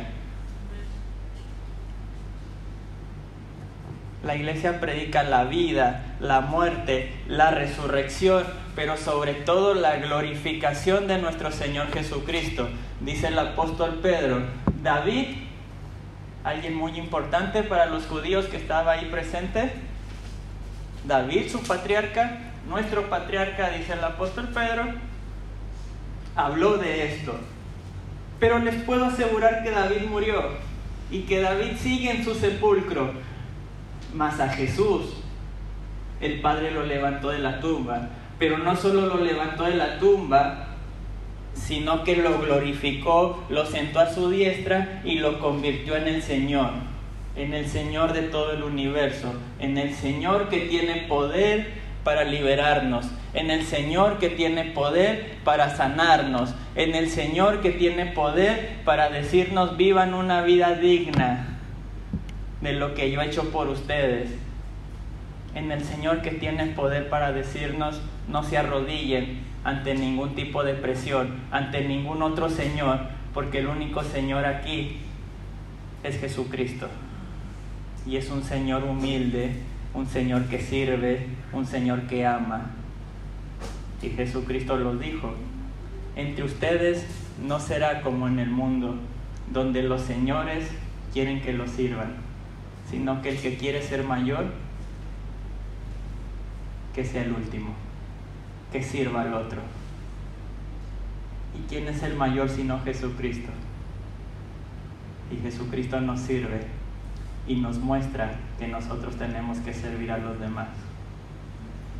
La 4.23 4.37
iglesia 4.37 4.79
predica 4.79 5.25
la 5.25 5.45
vida, 5.45 6.15
la 6.21 6.41
muerte, 6.41 7.12
la 7.27 7.51
resurrección, 7.51 8.45
pero 8.77 8.97
sobre 8.97 9.35
todo 9.35 9.75
la 9.75 9.97
glorificación 9.97 11.09
de 11.09 11.19
nuestro 11.19 11.51
Señor 11.51 11.93
Jesucristo. 11.93 12.69
Dice 13.01 13.29
el 13.29 13.39
apóstol 13.39 13.99
Pedro, 14.01 14.43
David, 14.81 15.27
alguien 16.45 16.75
muy 16.75 16.97
importante 16.99 17.65
para 17.65 17.87
los 17.87 18.07
judíos 18.07 18.47
que 18.47 18.59
estaba 18.59 18.93
ahí 18.93 19.07
presente, 19.07 19.73
David, 21.04 21.49
su 21.50 21.62
patriarca, 21.62 22.52
nuestro 22.68 23.09
patriarca, 23.09 23.71
dice 23.71 23.94
el 23.94 24.04
apóstol 24.04 24.49
Pedro, 24.49 24.85
habló 26.37 26.78
de 26.78 27.14
esto. 27.14 27.35
Pero 28.38 28.59
les 28.59 28.82
puedo 28.82 29.04
asegurar 29.04 29.62
que 29.62 29.71
David 29.71 30.06
murió 30.09 30.42
y 31.11 31.23
que 31.23 31.40
David 31.40 31.76
sigue 31.78 32.11
en 32.11 32.25
su 32.25 32.35
sepulcro 32.35 33.12
mas 34.14 34.40
a 34.40 34.49
Jesús 34.49 35.14
el 36.21 36.40
Padre 36.40 36.71
lo 36.71 36.85
levantó 36.85 37.30
de 37.30 37.40
la 37.40 37.61
tumba. 37.61 38.09
Pero 38.38 38.59
no 38.59 38.76
solo 38.76 39.06
lo 39.06 39.16
levantó 39.16 39.64
de 39.64 39.75
la 39.75 39.99
tumba, 39.99 40.68
sino 41.54 42.04
que 42.04 42.16
lo 42.16 42.38
glorificó, 42.38 43.44
lo 43.49 43.66
sentó 43.66 44.00
a 44.00 44.12
su 44.12 44.30
diestra 44.30 45.02
y 45.04 45.18
lo 45.18 45.40
convirtió 45.40 45.97
en 45.97 46.09
el 46.09 46.23
Señor, 46.23 46.71
en 47.37 47.55
el 47.55 47.67
Señor 47.67 48.12
de 48.12 48.23
todo 48.23 48.53
el 48.53 48.62
universo, 48.62 49.35
en 49.59 49.79
el 49.79 49.95
Señor 49.95 50.49
que 50.49 50.61
tiene 50.61 51.07
poder 51.09 51.73
para 52.05 52.25
liberarnos, 52.25 53.07
en 53.33 53.51
el 53.51 53.65
Señor 53.65 54.19
que 54.19 54.29
tiene 54.29 54.67
poder 54.67 55.37
para 55.45 55.75
sanarnos, 55.75 56.55
en 56.75 56.95
el 56.95 57.09
Señor 57.09 57.61
que 57.61 57.71
tiene 57.71 58.07
poder 58.07 58.77
para 58.85 59.09
decirnos 59.09 59.77
vivan 59.77 60.15
una 60.15 60.43
vida 60.43 60.75
digna, 60.75 61.59
de 62.61 62.75
lo 62.75 62.95
que 62.95 63.11
yo 63.11 63.21
he 63.21 63.27
hecho 63.27 63.51
por 63.51 63.69
ustedes. 63.69 64.31
En 65.55 65.71
el 65.71 65.85
Señor 65.85 66.23
que 66.23 66.31
tiene 66.31 66.67
poder 66.67 67.09
para 67.09 67.33
decirnos, 67.33 68.01
no 68.29 68.43
se 68.43 68.57
arrodillen 68.57 69.41
ante 69.65 69.95
ningún 69.95 70.35
tipo 70.35 70.65
de 70.65 70.75
presión, 70.75 71.41
ante 71.51 71.87
ningún 71.87 72.23
otro 72.23 72.49
Señor, 72.49 73.01
porque 73.35 73.59
el 73.59 73.67
único 73.67 74.03
Señor 74.03 74.45
aquí 74.45 74.99
es 76.03 76.19
Jesucristo. 76.19 76.89
Y 78.06 78.16
es 78.16 78.30
un 78.30 78.42
Señor 78.42 78.85
humilde, 78.85 79.52
un 79.94 80.06
Señor 80.06 80.47
que 80.47 80.61
sirve, 80.61 81.26
un 81.52 81.66
Señor 81.66 82.06
que 82.06 82.26
ama. 82.26 82.71
Y 84.02 84.11
Jesucristo 84.11 84.76
lo 84.76 84.97
dijo, 84.97 85.35
entre 86.16 86.44
ustedes 86.44 87.06
no 87.47 87.61
será 87.61 88.02
como 88.02 88.26
en 88.26 88.38
el 88.38 88.50
mundo, 88.50 88.97
donde 89.52 89.82
los 89.82 90.02
señores 90.02 90.68
quieren 91.12 91.40
que 91.40 91.52
los 91.52 91.71
sirvan 91.71 92.32
sino 92.92 93.23
que 93.23 93.30
el 93.30 93.38
que 93.38 93.56
quiere 93.56 93.82
ser 93.82 94.04
mayor, 94.04 94.44
que 96.94 97.04
sea 97.06 97.23
el 97.23 97.32
último, 97.32 97.73
que 98.71 98.82
sirva 98.82 99.23
al 99.23 99.32
otro. 99.32 99.62
¿Y 101.59 101.66
quién 101.71 101.88
es 101.88 102.02
el 102.02 102.14
mayor 102.14 102.50
sino 102.50 102.80
Jesucristo? 102.80 103.50
Y 105.30 105.37
Jesucristo 105.42 106.02
nos 106.02 106.21
sirve 106.21 106.66
y 107.46 107.56
nos 107.56 107.78
muestra 107.78 108.32
que 108.58 108.68
nosotros 108.68 109.16
tenemos 109.16 109.58
que 109.58 109.75
servir 109.75 110.12
a 110.12 110.18
los 110.18 110.38
demás. 110.38 110.68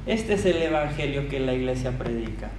Este 0.07 0.35
es 0.35 0.45
el 0.47 0.61
Evangelio 0.63 1.29
que 1.29 1.41
la 1.41 1.55
iglesia 1.55 1.97
predica. 1.99 2.51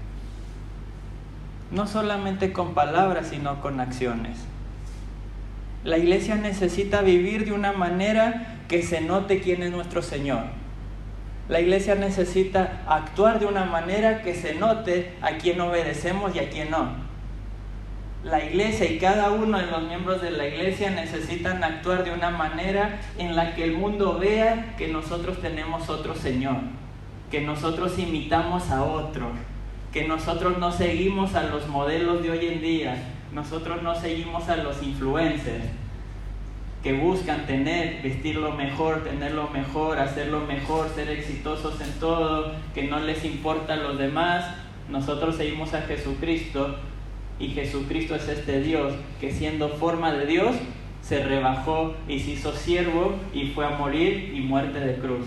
No 1.72 1.88
solamente 1.88 2.54
con 2.54 2.74
palabras, 2.74 3.28
sino 3.28 3.62
con 3.62 3.80
acciones. 3.80 4.38
La 5.84 5.98
iglesia 5.98 6.36
necesita 6.36 7.02
vivir 7.02 7.46
de 7.46 7.52
una 7.52 7.74
manera 7.74 8.60
que 8.70 8.84
se 8.84 9.02
note 9.02 9.42
quién 9.42 9.64
es 9.64 9.72
nuestro 9.72 10.02
Señor. 10.02 10.44
La 11.50 11.60
iglesia 11.60 11.96
necesita 11.96 12.84
actuar 12.88 13.40
de 13.42 13.48
una 13.48 13.66
manera 13.66 14.22
que 14.22 14.34
se 14.34 14.56
note 14.56 15.14
a 15.22 15.38
quién 15.38 15.60
obedecemos 15.60 16.34
y 16.36 16.40
a 16.40 16.50
quién 16.50 16.72
no. 16.72 17.03
La 18.24 18.42
iglesia 18.42 18.90
y 18.90 19.00
cada 19.00 19.32
uno 19.32 19.58
de 19.58 19.66
los 19.66 19.84
miembros 19.84 20.22
de 20.22 20.32
la 20.32 20.48
iglesia 20.48 20.90
necesitan 20.92 21.62
actuar 21.62 22.06
de 22.06 22.12
una 22.12 22.30
manera 22.30 23.02
en 23.18 23.36
la 23.36 23.54
que 23.54 23.66
el 23.66 23.74
mundo 23.74 24.18
vea 24.18 24.76
que 24.78 24.88
nosotros 24.88 25.42
tenemos 25.42 25.90
otro 25.90 26.16
Señor, 26.16 26.56
que 27.30 27.42
nosotros 27.42 28.00
imitamos 28.00 28.72
a 28.72 28.84
otro, 28.84 29.32
que 29.92 30.08
nosotros 30.08 30.58
no 30.58 30.72
seguimos 30.72 31.36
a 31.36 31.44
los 31.44 31.68
modelos 31.68 32.24
de 32.24 32.32
hoy 32.32 32.48
en 32.48 32.62
día, 32.62 32.96
nosotros 33.34 33.84
no 33.84 33.94
seguimos 33.94 34.48
a 34.48 34.56
los 34.56 34.82
influencers 34.82 35.66
que 36.82 36.94
buscan 36.94 37.46
tener, 37.46 38.02
vestirlo 38.02 38.52
mejor, 38.54 39.04
tenerlo 39.04 39.50
mejor, 39.50 40.00
hacerlo 40.00 40.42
mejor, 40.42 40.90
ser 40.96 41.10
exitosos 41.10 41.80
en 41.82 41.92
todo, 42.00 42.54
que 42.74 42.84
no 42.84 43.00
les 43.00 43.26
importa 43.26 43.74
a 43.74 43.78
los 43.78 43.98
demás. 43.98 44.46
Nosotros 44.90 45.38
seguimos 45.38 45.74
a 45.74 45.82
Jesucristo 45.82 46.78
y 47.40 47.50
Jesucristo 47.50 48.16
es 48.16 48.28
este 48.28 48.62
Dios 48.62 48.94
que 49.20 49.32
siendo 49.32 49.70
forma 49.70 50.14
de 50.14 50.26
Dios 50.26 50.56
se 51.02 51.24
rebajó 51.24 51.96
y 52.08 52.20
se 52.20 52.32
hizo 52.32 52.54
siervo 52.54 53.16
y 53.34 53.48
fue 53.48 53.66
a 53.66 53.72
morir 53.72 54.34
y 54.34 54.40
muerte 54.40 54.80
de 54.80 54.96
cruz. 54.96 55.26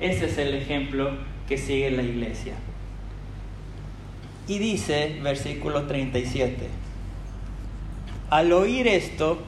Ese 0.00 0.26
es 0.26 0.38
el 0.38 0.54
ejemplo 0.54 1.12
que 1.48 1.58
sigue 1.58 1.90
la 1.90 2.02
iglesia. 2.02 2.54
Y 4.48 4.58
dice, 4.58 5.20
versículo 5.22 5.86
37, 5.86 6.68
al 8.30 8.52
oír 8.52 8.88
esto, 8.88 9.38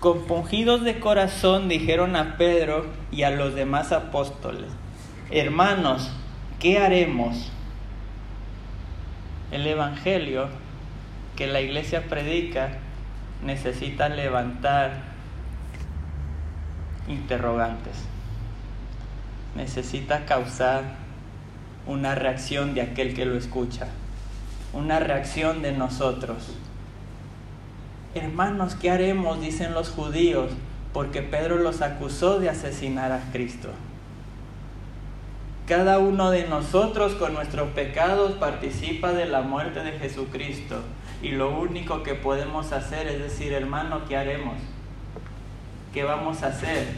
compungidos 0.00 0.82
de 0.84 1.00
corazón 1.00 1.68
dijeron 1.68 2.14
a 2.14 2.36
Pedro 2.36 2.86
y 3.10 3.22
a 3.22 3.30
los 3.30 3.54
demás 3.54 3.90
apóstoles, 3.90 4.68
hermanos, 5.30 6.12
¿qué 6.60 6.78
haremos? 6.78 7.50
El 9.50 9.66
Evangelio 9.66 10.48
que 11.36 11.46
la 11.46 11.60
iglesia 11.60 12.08
predica 12.08 12.78
necesita 13.42 14.08
levantar 14.08 15.12
interrogantes, 17.08 17.94
necesita 19.56 20.24
causar 20.24 20.82
una 21.86 22.14
reacción 22.14 22.74
de 22.74 22.82
aquel 22.82 23.14
que 23.14 23.24
lo 23.24 23.36
escucha, 23.36 23.88
una 24.72 25.00
reacción 25.00 25.62
de 25.62 25.72
nosotros. 25.72 26.54
Hermanos, 28.14 28.74
¿qué 28.74 28.90
haremos? 28.90 29.40
dicen 29.40 29.74
los 29.74 29.90
judíos, 29.90 30.52
porque 30.92 31.22
Pedro 31.22 31.56
los 31.56 31.80
acusó 31.80 32.38
de 32.38 32.50
asesinar 32.50 33.10
a 33.10 33.20
Cristo. 33.32 33.70
Cada 35.66 35.98
uno 35.98 36.30
de 36.30 36.46
nosotros 36.48 37.14
con 37.14 37.34
nuestros 37.34 37.70
pecados 37.70 38.32
participa 38.32 39.12
de 39.12 39.26
la 39.26 39.42
muerte 39.42 39.82
de 39.82 39.92
Jesucristo. 39.92 40.82
Y 41.22 41.30
lo 41.30 41.56
único 41.56 42.02
que 42.02 42.14
podemos 42.14 42.72
hacer 42.72 43.06
es 43.06 43.20
decir, 43.20 43.52
hermano, 43.52 44.02
¿qué 44.08 44.16
haremos? 44.16 44.56
¿Qué 45.94 46.02
vamos 46.02 46.42
a 46.42 46.48
hacer? 46.48 46.88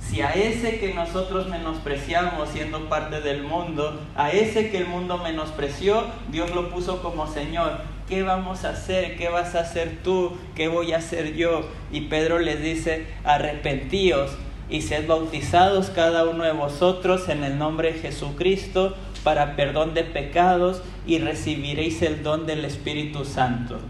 Si 0.00 0.22
a 0.22 0.32
ese 0.32 0.78
que 0.78 0.94
nosotros 0.94 1.48
menospreciamos 1.48 2.48
siendo 2.48 2.88
parte 2.88 3.20
del 3.20 3.42
mundo, 3.42 4.00
a 4.16 4.30
ese 4.30 4.70
que 4.70 4.78
el 4.78 4.86
mundo 4.86 5.18
menospreció, 5.18 6.04
Dios 6.30 6.54
lo 6.54 6.70
puso 6.70 7.02
como 7.02 7.26
Señor, 7.26 7.80
¿qué 8.08 8.22
vamos 8.22 8.64
a 8.64 8.70
hacer? 8.70 9.16
¿Qué 9.16 9.28
vas 9.28 9.54
a 9.54 9.60
hacer 9.60 9.98
tú? 10.02 10.36
¿Qué 10.54 10.68
voy 10.68 10.92
a 10.92 10.98
hacer 10.98 11.34
yo? 11.34 11.68
Y 11.92 12.02
Pedro 12.02 12.38
les 12.38 12.62
dice, 12.62 13.06
arrepentíos, 13.24 14.30
y 14.68 14.82
sed 14.82 15.06
bautizados 15.06 15.90
cada 15.90 16.24
uno 16.24 16.44
de 16.44 16.52
vosotros 16.52 17.28
en 17.28 17.44
el 17.44 17.58
nombre 17.58 17.92
de 17.92 18.00
Jesucristo 18.00 18.96
para 19.26 19.56
perdón 19.56 19.92
de 19.92 20.04
pecados 20.04 20.84
y 21.04 21.18
recibiréis 21.18 22.00
el 22.02 22.22
don 22.22 22.46
del 22.46 22.64
Espíritu 22.64 23.24
Santo. 23.24 23.80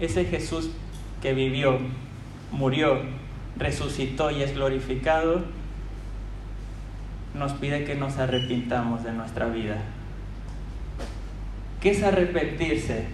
Ese 0.00 0.24
Jesús 0.24 0.70
que 1.20 1.34
vivió, 1.34 1.80
murió, 2.50 3.02
resucitó 3.58 4.30
y 4.30 4.42
es 4.42 4.54
glorificado, 4.54 5.42
nos 7.34 7.52
pide 7.52 7.84
que 7.84 7.94
nos 7.94 8.16
arrepintamos 8.16 9.04
de 9.04 9.12
nuestra 9.12 9.48
vida. 9.48 9.82
¿Qué 11.82 11.90
es 11.90 12.02
arrepentirse? 12.02 13.04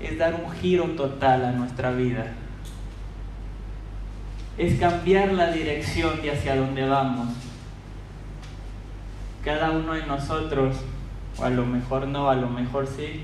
Es 0.00 0.16
dar 0.16 0.34
un 0.34 0.50
giro 0.50 0.84
total 0.96 1.44
a 1.44 1.52
nuestra 1.52 1.90
vida. 1.90 2.32
Es 4.56 4.80
cambiar 4.80 5.34
la 5.34 5.50
dirección 5.50 6.22
de 6.22 6.30
hacia 6.30 6.56
dónde 6.56 6.86
vamos. 6.88 7.28
Cada 9.44 9.70
uno 9.72 9.92
de 9.92 10.06
nosotros, 10.06 10.76
o 11.38 11.44
a 11.44 11.50
lo 11.50 11.66
mejor 11.66 12.08
no, 12.08 12.30
a 12.30 12.34
lo 12.34 12.48
mejor 12.48 12.86
sí. 12.86 13.20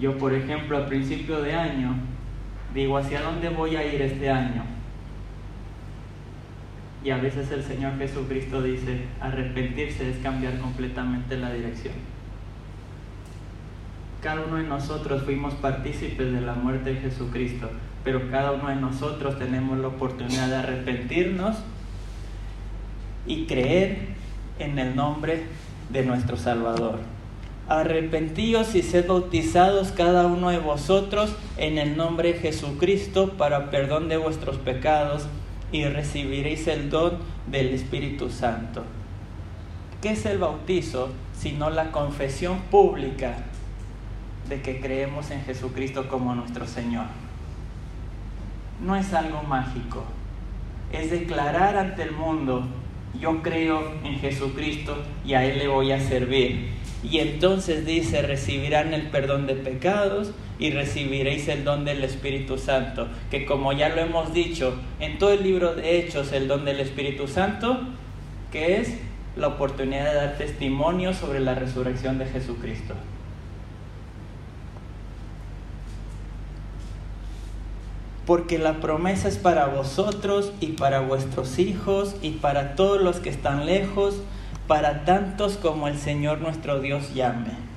Yo, 0.00 0.18
por 0.18 0.34
ejemplo, 0.34 0.76
a 0.76 0.86
principio 0.86 1.40
de 1.40 1.54
año, 1.54 1.94
digo, 2.74 2.98
¿hacia 2.98 3.22
dónde 3.22 3.48
voy 3.50 3.76
a 3.76 3.86
ir 3.86 4.02
este 4.02 4.28
año? 4.28 4.64
Y 7.04 7.10
a 7.10 7.18
veces 7.18 7.50
el 7.52 7.62
Señor 7.62 7.96
Jesucristo 7.98 8.62
dice, 8.62 9.04
arrepentirse 9.20 10.10
es 10.10 10.16
cambiar 10.18 10.58
completamente 10.58 11.36
la 11.36 11.52
dirección. 11.52 11.94
Cada 14.20 14.40
uno 14.40 14.56
de 14.56 14.62
nosotros 14.62 15.22
fuimos 15.22 15.52
partícipes 15.54 16.32
de 16.32 16.40
la 16.40 16.54
muerte 16.54 16.94
de 16.94 17.00
Jesucristo, 17.00 17.70
pero 18.02 18.30
cada 18.30 18.52
uno 18.52 18.70
de 18.70 18.76
nosotros 18.76 19.38
tenemos 19.38 19.78
la 19.78 19.88
oportunidad 19.88 20.48
de 20.48 20.56
arrepentirnos 20.56 21.58
y 23.26 23.44
creer 23.44 24.13
en 24.58 24.78
el 24.78 24.94
nombre 24.96 25.44
de 25.90 26.04
nuestro 26.04 26.36
Salvador. 26.36 27.00
Arrepentíos 27.68 28.74
y 28.74 28.82
sed 28.82 29.06
bautizados 29.06 29.90
cada 29.92 30.26
uno 30.26 30.50
de 30.50 30.58
vosotros 30.58 31.34
en 31.56 31.78
el 31.78 31.96
nombre 31.96 32.34
de 32.34 32.38
Jesucristo 32.40 33.32
para 33.38 33.70
perdón 33.70 34.08
de 34.08 34.18
vuestros 34.18 34.56
pecados 34.58 35.26
y 35.72 35.84
recibiréis 35.84 36.68
el 36.68 36.90
don 36.90 37.18
del 37.46 37.68
Espíritu 37.68 38.30
Santo. 38.30 38.84
¿Qué 40.02 40.10
es 40.10 40.26
el 40.26 40.38
bautizo 40.38 41.10
sino 41.34 41.70
la 41.70 41.90
confesión 41.90 42.58
pública 42.70 43.36
de 44.48 44.60
que 44.60 44.80
creemos 44.80 45.30
en 45.30 45.42
Jesucristo 45.42 46.08
como 46.08 46.34
nuestro 46.34 46.66
Señor? 46.66 47.06
No 48.84 48.94
es 48.94 49.14
algo 49.14 49.42
mágico, 49.42 50.04
es 50.92 51.10
declarar 51.10 51.78
ante 51.78 52.02
el 52.02 52.12
mundo, 52.12 52.66
yo 53.20 53.42
creo 53.42 53.92
en 54.04 54.18
Jesucristo 54.18 54.96
y 55.24 55.34
a 55.34 55.44
Él 55.44 55.58
le 55.58 55.68
voy 55.68 55.92
a 55.92 56.00
servir. 56.00 56.68
Y 57.02 57.18
entonces 57.18 57.84
dice, 57.84 58.22
recibirán 58.22 58.94
el 58.94 59.08
perdón 59.08 59.46
de 59.46 59.54
pecados 59.54 60.32
y 60.58 60.70
recibiréis 60.70 61.48
el 61.48 61.64
don 61.64 61.84
del 61.84 62.02
Espíritu 62.02 62.56
Santo, 62.56 63.08
que 63.30 63.44
como 63.44 63.72
ya 63.72 63.90
lo 63.90 64.00
hemos 64.00 64.32
dicho 64.32 64.74
en 65.00 65.18
todo 65.18 65.32
el 65.32 65.42
libro 65.42 65.74
de 65.74 65.98
Hechos, 65.98 66.32
el 66.32 66.48
don 66.48 66.64
del 66.64 66.80
Espíritu 66.80 67.28
Santo, 67.28 67.80
que 68.50 68.78
es 68.78 68.96
la 69.36 69.48
oportunidad 69.48 70.04
de 70.04 70.14
dar 70.14 70.38
testimonio 70.38 71.12
sobre 71.12 71.40
la 71.40 71.54
resurrección 71.54 72.18
de 72.18 72.26
Jesucristo. 72.26 72.94
Porque 78.26 78.58
la 78.58 78.80
promesa 78.80 79.28
es 79.28 79.36
para 79.36 79.66
vosotros 79.66 80.52
y 80.60 80.68
para 80.68 81.00
vuestros 81.00 81.58
hijos 81.58 82.16
y 82.22 82.30
para 82.30 82.74
todos 82.74 83.00
los 83.02 83.16
que 83.16 83.28
están 83.28 83.66
lejos, 83.66 84.16
para 84.66 85.04
tantos 85.04 85.56
como 85.56 85.88
el 85.88 85.98
Señor 85.98 86.40
nuestro 86.40 86.80
Dios 86.80 87.12
llame 87.14 87.74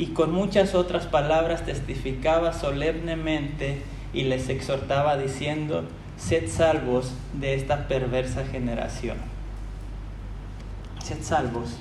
y 0.00 0.06
con 0.08 0.32
muchas 0.32 0.74
otras 0.74 1.06
palabras 1.06 1.66
testificaba 1.66 2.54
solemnemente 2.54 3.82
y 4.14 4.24
les 4.24 4.48
exhortaba 4.48 5.18
diciendo, 5.18 5.84
sed 6.16 6.48
salvos 6.48 7.12
de 7.34 7.54
esta 7.54 7.86
perversa 7.86 8.46
generación. 8.46 9.18
Sed 11.04 11.22
salvos. 11.22 11.76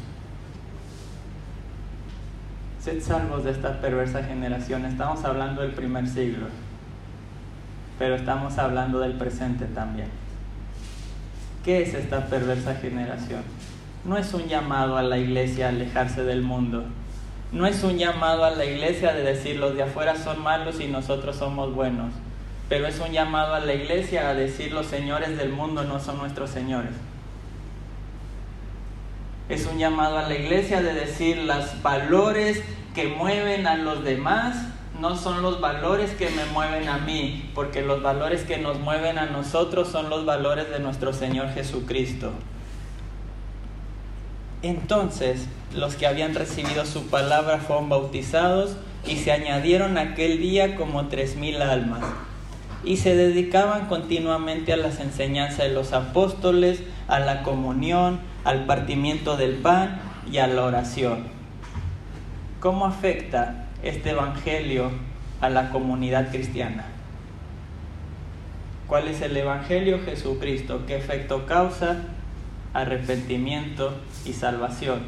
Sed 2.82 3.02
salvos 3.02 3.46
de 3.46 3.52
esta 3.52 3.80
perversa 3.80 4.22
generación. 4.24 4.86
Estamos 4.86 5.24
hablando 5.24 5.62
del 5.62 5.72
primer 5.72 6.06
siglo, 6.06 6.48
pero 8.00 8.16
estamos 8.16 8.58
hablando 8.58 9.00
del 9.00 9.14
presente 9.14 9.66
también. 9.66 10.08
¿Qué 11.64 11.84
es 11.84 11.94
esta 11.94 12.26
perversa 12.26 12.74
generación? 12.74 13.44
No 14.06 14.18
es 14.18 14.34
un 14.34 14.48
llamado 14.48 14.98
a 14.98 15.04
la 15.04 15.18
iglesia 15.20 15.68
a 15.68 15.70
alejarse 15.70 16.24
del 16.24 16.42
mundo 16.42 16.86
no 17.52 17.66
es 17.66 17.84
un 17.84 17.98
llamado 17.98 18.46
a 18.46 18.52
la 18.52 18.64
iglesia 18.64 19.12
de 19.14 19.24
decir 19.24 19.58
los 19.58 19.76
de 19.76 19.82
afuera 19.82 20.16
son 20.16 20.44
malos 20.44 20.80
y 20.80 20.88
nosotros 20.88 21.36
somos 21.36 21.74
buenos, 21.74 22.14
pero 22.68 22.86
es 22.86 23.00
un 23.00 23.12
llamado 23.12 23.56
a 23.56 23.60
la 23.60 23.74
iglesia 23.74 24.30
a 24.30 24.36
decir 24.36 24.72
los 24.72 24.86
señores 24.86 25.36
del 25.36 25.50
mundo 25.50 25.84
no 25.84 26.00
son 26.00 26.20
nuestros 26.20 26.52
señores. 26.52 26.92
Es 29.50 29.66
un 29.66 29.80
llamado 29.80 30.20
a 30.20 30.30
la 30.30 30.36
iglesia 30.36 30.84
de 30.84 30.94
decir 30.94 31.38
los 31.38 31.82
valores 31.82 32.62
que 32.94 33.08
mueven 33.08 33.66
a 33.66 33.78
los 33.78 34.04
demás 34.04 34.68
no 35.00 35.16
son 35.16 35.42
los 35.42 35.62
valores 35.62 36.12
que 36.12 36.30
me 36.30 36.46
mueven 36.46 36.90
a 36.90 36.98
mí, 36.98 37.50
porque 37.56 37.82
los 37.82 38.02
valores 38.02 38.44
que 38.44 38.58
nos 38.58 38.80
mueven 38.80 39.18
a 39.18 39.26
nosotros 39.28 39.88
son 39.88 40.10
los 40.10 40.26
valores 40.26 40.70
de 40.70 40.80
nuestro 40.80 41.14
Señor 41.14 41.50
Jesucristo. 41.50 42.32
Entonces 44.62 45.48
los 45.74 45.96
que 45.96 46.08
habían 46.08 46.36
recibido 46.36 46.86
su 46.86 47.08
palabra 47.08 47.60
fueron 47.60 47.90
bautizados 47.90 48.76
y 49.08 49.18
se 49.18 49.32
añadieron 49.32 49.98
aquel 49.98 50.40
día 50.40 50.76
como 50.76 51.08
tres 51.08 51.38
mil 51.38 51.62
almas 51.62 52.04
y 52.84 52.98
se 52.98 53.16
dedicaban 53.16 53.88
continuamente 53.88 54.74
a 54.74 54.78
las 54.78 55.00
enseñanzas 55.00 55.60
de 55.60 55.74
los 55.74 55.94
apóstoles, 55.94 56.82
a 57.08 57.20
la 57.20 57.44
comunión, 57.44 58.20
al 58.44 58.66
partimiento 58.66 59.38
del 59.38 59.56
pan 59.56 60.02
y 60.32 60.38
a 60.38 60.48
la 60.48 60.64
oración. 60.64 61.28
¿Cómo 62.60 62.86
afecta 62.86 63.69
este 63.84 64.12
Evangelio 64.12 64.92
a 65.42 65.50
la 65.50 65.70
comunidad 65.70 66.30
cristiana? 66.30 66.86
¿Cuál 68.88 69.08
es 69.08 69.22
el 69.22 69.38
Evangelio? 69.38 70.00
Jesucristo. 70.04 70.84
¿Qué 70.88 70.98
efecto 70.98 71.46
causa? 71.46 71.98
arrepentimiento 72.74 73.94
y 74.26 74.34
salvación. 74.34 75.00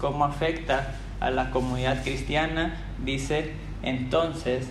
¿Cómo 0.00 0.24
afecta 0.24 0.94
a 1.20 1.30
la 1.30 1.50
comunidad 1.50 2.02
cristiana? 2.02 2.76
Dice, 3.04 3.52
entonces 3.82 4.68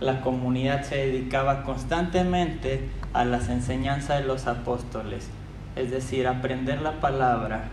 la 0.00 0.20
comunidad 0.20 0.82
se 0.82 0.96
dedicaba 0.96 1.62
constantemente 1.62 2.88
a 3.14 3.24
las 3.24 3.48
enseñanzas 3.48 4.20
de 4.20 4.26
los 4.26 4.46
apóstoles, 4.46 5.30
es 5.74 5.90
decir, 5.90 6.26
aprender 6.26 6.82
la 6.82 7.00
palabra, 7.00 7.68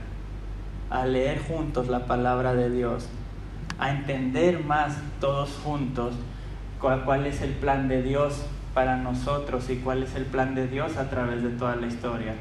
a 0.89 1.05
leer 1.05 1.39
juntos 1.39 1.89
la 1.89 2.05
palabra 2.05 2.53
de 2.55 2.69
Dios, 2.69 3.09
a 3.79 3.91
entender 3.91 4.63
más 4.63 4.97
todos 5.19 5.59
juntos 5.63 6.15
cuál, 6.79 7.25
es 7.25 7.41
el 7.41 7.51
plan 7.51 7.87
de 7.87 8.01
Dios 8.01 8.45
para 8.73 8.97
nosotros 8.97 9.69
y 9.69 9.77
cuál 9.77 10.03
es 10.03 10.15
el 10.15 10.25
plan 10.25 10.55
de 10.55 10.67
Dios 10.67 10.97
a 10.97 11.09
través 11.09 11.43
de 11.43 11.49
toda 11.49 11.75
la 11.75 11.87
historia 11.87 12.33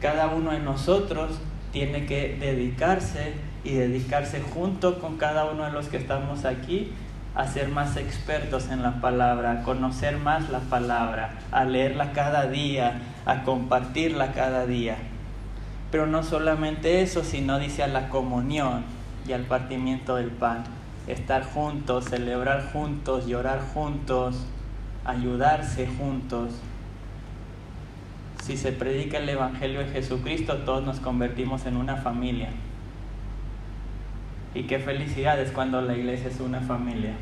cada 0.00 0.28
uno 0.28 0.52
de 0.52 0.60
nosotros 0.60 1.38
tiene 1.72 2.06
que 2.06 2.36
dedicarse 2.40 3.34
y 3.62 3.74
dedicarse 3.74 4.40
junto 4.40 4.98
con 4.98 5.18
cada 5.18 5.44
uno 5.44 5.64
de 5.66 5.72
los 5.72 5.88
que 5.88 5.98
estamos 5.98 6.44
aquí 6.44 6.92
a 7.34 7.46
ser 7.46 7.68
más 7.68 7.96
expertos 7.96 8.70
en 8.70 8.82
la 8.82 9.00
palabra, 9.00 9.52
a 9.52 9.62
conocer 9.62 10.16
más 10.16 10.48
la 10.48 10.60
palabra, 10.60 11.38
a 11.52 11.64
leerla 11.64 12.12
cada 12.12 12.46
día, 12.46 13.02
a 13.24 13.44
compartirla 13.44 14.32
cada 14.32 14.66
día. 14.66 14.96
Pero 15.92 16.06
no 16.06 16.22
solamente 16.22 17.02
eso, 17.02 17.22
sino 17.22 17.58
dice 17.58 17.82
a 17.82 17.86
la 17.86 18.08
comunión 18.08 18.84
y 19.26 19.32
al 19.32 19.42
partimiento 19.42 20.16
del 20.16 20.30
pan. 20.30 20.64
Estar 21.06 21.44
juntos, 21.44 22.04
celebrar 22.06 22.70
juntos, 22.72 23.26
llorar 23.26 23.60
juntos, 23.74 24.46
ayudarse 25.04 25.86
juntos. 25.86 26.50
Si 28.42 28.56
se 28.56 28.72
predica 28.72 29.18
el 29.18 29.28
Evangelio 29.28 29.80
de 29.80 29.86
Jesucristo, 29.86 30.58
todos 30.58 30.84
nos 30.84 31.00
convertimos 31.00 31.66
en 31.66 31.76
una 31.76 31.96
familia. 31.96 32.50
Y 34.54 34.64
qué 34.64 34.78
felicidad 34.78 35.38
es 35.40 35.52
cuando 35.52 35.80
la 35.80 35.96
iglesia 35.96 36.28
es 36.28 36.40
una 36.40 36.60
familia. 36.60 37.14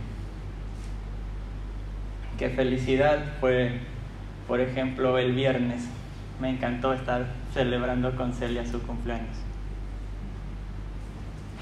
Qué 2.39 2.49
felicidad 2.51 3.19
fue, 3.41 3.81
por 4.47 4.61
ejemplo, 4.61 5.19
el 5.19 5.33
viernes. 5.33 5.89
Me 6.41 6.51
encantó 6.51 6.93
estar 6.93 7.27
celebrando 7.53 8.15
con 8.17 8.33
Celia 8.33 8.65
su 8.65 8.81
cumpleaños. 8.83 9.48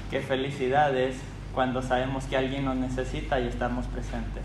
Qué 0.09 0.21
felicidad 0.21 0.95
es 0.95 1.17
cuando 1.53 1.81
sabemos 1.81 2.25
que 2.25 2.37
alguien 2.37 2.63
nos 2.63 2.77
necesita 2.77 3.39
y 3.41 3.47
estamos 3.47 3.85
presentes. 3.87 4.43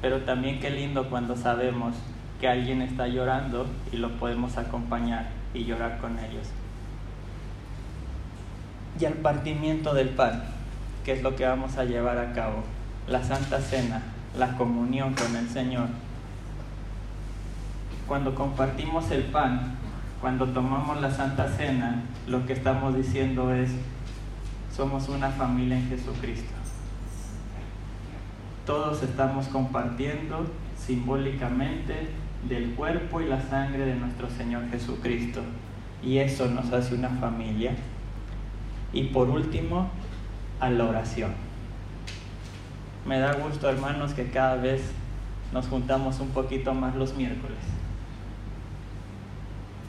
Pero 0.00 0.20
también 0.20 0.60
qué 0.60 0.70
lindo 0.70 1.10
cuando 1.10 1.34
sabemos 1.34 1.96
que 2.40 2.48
alguien 2.48 2.82
está 2.82 3.08
llorando 3.08 3.66
y 3.90 3.96
lo 3.96 4.16
podemos 4.18 4.56
acompañar 4.56 5.28
y 5.52 5.64
llorar 5.64 5.98
con 5.98 6.18
ellos. 6.18 6.46
Y 9.00 9.04
al 9.04 9.14
partimiento 9.14 9.92
del 9.92 10.10
pan, 10.10 10.44
que 11.04 11.12
es 11.12 11.22
lo 11.22 11.34
que 11.34 11.46
vamos 11.46 11.76
a 11.76 11.84
llevar 11.84 12.18
a 12.18 12.32
cabo, 12.32 12.62
la 13.08 13.24
Santa 13.24 13.60
Cena, 13.60 14.02
la 14.38 14.56
comunión 14.56 15.14
con 15.14 15.34
el 15.34 15.48
Señor. 15.48 15.88
Cuando 18.06 18.34
compartimos 18.34 19.10
el 19.10 19.24
pan, 19.24 19.76
cuando 20.20 20.46
tomamos 20.48 21.00
la 21.00 21.10
Santa 21.10 21.48
Cena, 21.48 22.02
lo 22.26 22.44
que 22.44 22.52
estamos 22.52 22.94
diciendo 22.94 23.54
es, 23.54 23.70
somos 24.74 25.08
una 25.08 25.30
familia 25.30 25.78
en 25.78 25.88
Jesucristo. 25.88 26.52
Todos 28.66 29.02
estamos 29.02 29.48
compartiendo 29.48 30.46
simbólicamente 30.76 32.08
del 32.48 32.74
cuerpo 32.74 33.20
y 33.20 33.26
la 33.26 33.40
sangre 33.40 33.86
de 33.86 33.96
nuestro 33.96 34.28
Señor 34.28 34.68
Jesucristo. 34.70 35.40
Y 36.02 36.18
eso 36.18 36.46
nos 36.48 36.70
hace 36.72 36.94
una 36.94 37.08
familia. 37.08 37.72
Y 38.92 39.04
por 39.04 39.30
último, 39.30 39.88
a 40.60 40.68
la 40.68 40.84
oración. 40.84 41.32
Me 43.06 43.18
da 43.18 43.32
gusto, 43.34 43.68
hermanos, 43.68 44.12
que 44.12 44.30
cada 44.30 44.56
vez 44.56 44.82
nos 45.52 45.66
juntamos 45.66 46.20
un 46.20 46.28
poquito 46.28 46.74
más 46.74 46.94
los 46.94 47.14
miércoles. 47.14 47.79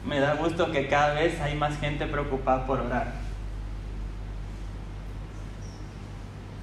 Me 0.06 0.20
da 0.20 0.34
gusto 0.34 0.72
que 0.72 0.88
cada 0.88 1.14
vez 1.14 1.40
hay 1.40 1.54
más 1.54 1.78
gente 1.78 2.06
preocupada 2.06 2.66
por 2.66 2.80
orar. 2.80 3.12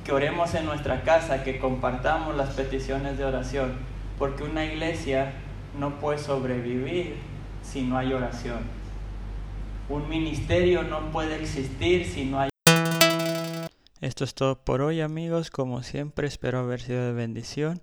Que 0.04 0.12
oremos 0.12 0.54
en 0.56 0.66
nuestra 0.66 1.04
casa, 1.04 1.44
que 1.44 1.60
compartamos 1.60 2.36
las 2.36 2.50
peticiones 2.50 3.18
de 3.18 3.26
oración, 3.26 3.78
porque 4.18 4.44
una 4.44 4.66
iglesia 4.66 5.34
no 5.78 6.00
puede 6.00 6.20
sobrevivir 6.20 7.18
si 7.64 7.84
no 7.84 7.98
hay 7.98 8.14
oración. 8.14 8.60
Un 9.88 10.10
ministerio 10.10 10.84
no 10.84 11.12
puede 11.12 11.40
existir 11.40 12.06
si 12.06 12.26
no 12.26 12.40
hay 12.40 12.50
esto 14.02 14.24
es 14.24 14.34
todo 14.34 14.56
por 14.56 14.82
hoy 14.82 15.02
amigos, 15.02 15.52
como 15.52 15.84
siempre 15.84 16.26
espero 16.26 16.60
haber 16.60 16.80
sido 16.80 17.06
de 17.06 17.12
bendición 17.12 17.82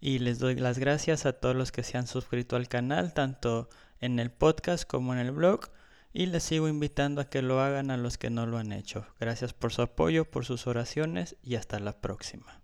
y 0.00 0.18
les 0.18 0.38
doy 0.38 0.54
las 0.54 0.78
gracias 0.78 1.26
a 1.26 1.32
todos 1.32 1.56
los 1.56 1.72
que 1.72 1.82
se 1.82 1.98
han 1.98 2.06
suscrito 2.06 2.56
al 2.56 2.68
canal, 2.68 3.14
tanto 3.14 3.68
en 4.00 4.18
el 4.18 4.30
podcast 4.30 4.84
como 4.84 5.12
en 5.12 5.20
el 5.20 5.32
blog 5.32 5.68
y 6.12 6.26
les 6.26 6.42
sigo 6.42 6.68
invitando 6.68 7.20
a 7.20 7.28
que 7.28 7.42
lo 7.42 7.60
hagan 7.60 7.90
a 7.90 7.96
los 7.96 8.18
que 8.18 8.30
no 8.30 8.46
lo 8.46 8.58
han 8.58 8.72
hecho. 8.72 9.06
Gracias 9.20 9.52
por 9.52 9.72
su 9.72 9.82
apoyo, 9.82 10.24
por 10.24 10.44
sus 10.44 10.66
oraciones 10.66 11.36
y 11.42 11.56
hasta 11.56 11.78
la 11.78 12.00
próxima. 12.00 12.60